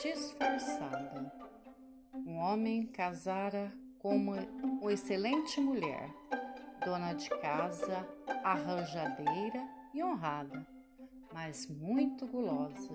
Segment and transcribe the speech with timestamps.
[0.00, 1.30] disfarçada.
[2.14, 4.38] Um homem casara com uma
[4.90, 6.08] excelente mulher,
[6.84, 8.08] dona de casa,
[8.42, 10.66] arranjadeira e honrada,
[11.32, 12.94] mas muito gulosa.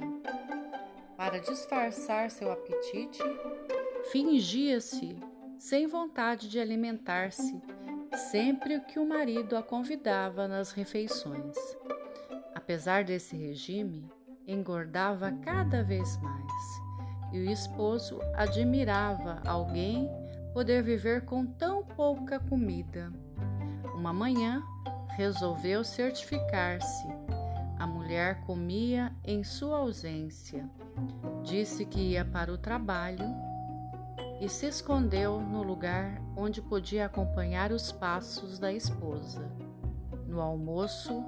[1.16, 3.20] Para disfarçar seu apetite,
[4.12, 5.16] fingia-se
[5.60, 7.62] sem vontade de alimentar-se
[8.32, 11.56] sempre que o marido a convidava nas refeições.
[12.56, 14.10] Apesar desse regime,
[14.48, 16.88] engordava cada vez mais
[17.32, 20.10] e o esposo admirava alguém
[20.54, 23.12] poder viver com tão pouca comida.
[23.94, 24.64] Uma manhã,
[25.10, 27.08] resolveu certificar-se.
[27.78, 30.68] A mulher comia em sua ausência.
[31.44, 33.26] Disse que ia para o trabalho
[34.40, 39.48] e se escondeu no lugar onde podia acompanhar os passos da esposa.
[40.26, 41.24] No almoço,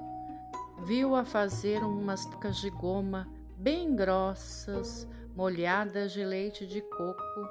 [0.84, 7.48] viu-a fazer umas tacas de goma bem grossas, molhadas de leite de coco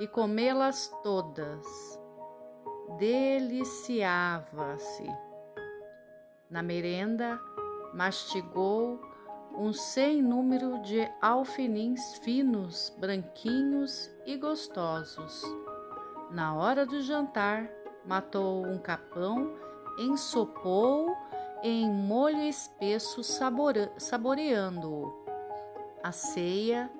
[0.00, 1.66] e comê-las todas.
[2.98, 5.06] Deliciava-se.
[6.50, 7.40] Na merenda,
[7.94, 9.00] mastigou
[9.56, 15.42] um sem número de alfinins finos, branquinhos e gostosos.
[16.30, 17.68] Na hora do jantar,
[18.04, 19.54] matou um capão,
[19.98, 21.14] ensopou
[21.62, 23.22] em molho espesso,
[23.96, 25.22] saboreando-o.
[26.02, 26.90] A ceia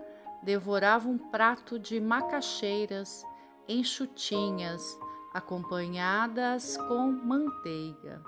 [0.42, 3.24] devorava um prato de macaxeiras
[3.68, 4.98] enxutinhas,
[5.34, 8.22] acompanhadas com manteiga.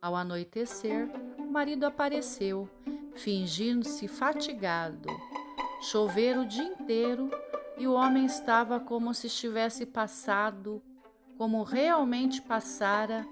[0.00, 2.68] Ao anoitecer, o marido apareceu,
[3.14, 5.08] fingindo-se fatigado.
[5.82, 7.30] Chovera o dia inteiro
[7.76, 10.82] e o homem estava como se estivesse passado,
[11.36, 13.26] como realmente passara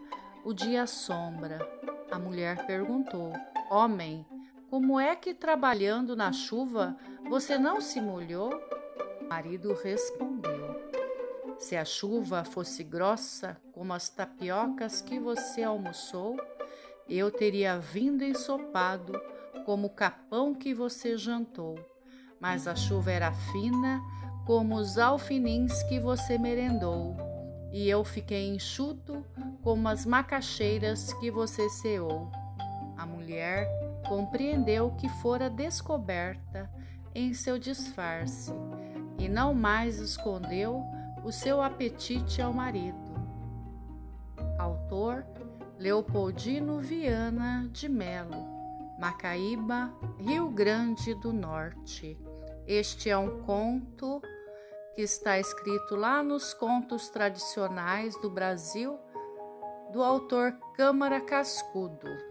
[0.48, 1.58] o dia sombra.
[2.10, 3.34] A mulher perguntou:
[3.70, 4.24] Homem,
[4.70, 6.96] como é que trabalhando na chuva
[7.28, 8.50] você não se molhou?
[9.20, 10.75] O marido respondeu:
[11.59, 16.41] Se a chuva fosse grossa como as tapiocas que você almoçou,
[17.06, 19.20] eu teria vindo ensopado
[19.66, 21.78] como o capão que você jantou.
[22.41, 24.00] Mas a chuva era fina
[24.47, 27.15] como os alfinins que você merendou,
[27.70, 29.22] e eu fiquei enxuto
[29.62, 32.30] como as macaxeiras que você ceou.
[32.96, 33.69] A mulher
[34.08, 36.70] compreendeu que fora descoberta
[37.14, 38.52] em seu disfarce
[39.18, 40.82] e não mais escondeu
[41.24, 42.97] o seu apetite ao marido.
[44.58, 45.24] Autor
[45.78, 48.47] Leopoldino Viana de Melo,
[48.98, 52.18] Macaíba, Rio Grande do Norte.
[52.66, 54.20] Este é um conto
[54.94, 58.98] que está escrito lá nos contos tradicionais do Brasil,
[59.93, 62.28] do autor Câmara Cascudo.